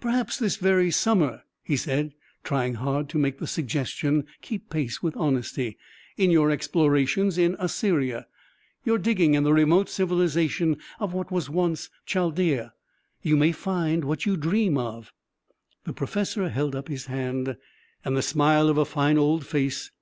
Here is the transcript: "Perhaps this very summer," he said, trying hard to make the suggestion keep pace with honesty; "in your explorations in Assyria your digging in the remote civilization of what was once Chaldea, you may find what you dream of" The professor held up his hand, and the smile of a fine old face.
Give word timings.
"Perhaps 0.00 0.40
this 0.40 0.56
very 0.56 0.90
summer," 0.90 1.44
he 1.62 1.76
said, 1.76 2.12
trying 2.42 2.74
hard 2.74 3.08
to 3.08 3.16
make 3.16 3.38
the 3.38 3.46
suggestion 3.46 4.24
keep 4.42 4.70
pace 4.70 5.04
with 5.04 5.16
honesty; 5.16 5.78
"in 6.16 6.32
your 6.32 6.50
explorations 6.50 7.38
in 7.38 7.54
Assyria 7.60 8.26
your 8.84 8.98
digging 8.98 9.34
in 9.34 9.44
the 9.44 9.52
remote 9.52 9.88
civilization 9.88 10.78
of 10.98 11.14
what 11.14 11.30
was 11.30 11.48
once 11.48 11.90
Chaldea, 12.06 12.72
you 13.22 13.36
may 13.36 13.52
find 13.52 14.04
what 14.04 14.26
you 14.26 14.36
dream 14.36 14.76
of" 14.76 15.12
The 15.86 15.92
professor 15.92 16.48
held 16.48 16.74
up 16.74 16.88
his 16.88 17.06
hand, 17.06 17.56
and 18.04 18.16
the 18.16 18.20
smile 18.22 18.68
of 18.68 18.78
a 18.78 18.84
fine 18.84 19.16
old 19.16 19.46
face. 19.46 19.92